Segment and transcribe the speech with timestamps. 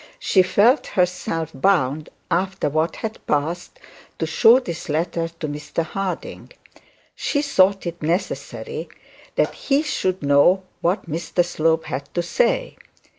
[0.17, 3.77] She felt herself bound, after what had passed,
[4.17, 6.51] to show the letter to Mr Harding.
[7.13, 8.89] She thought it necessary
[9.35, 12.77] that he should know what Mr Slope had to say.